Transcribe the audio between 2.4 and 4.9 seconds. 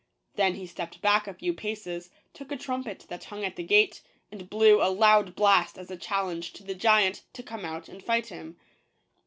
a trumpet that hung at the gate, and blew a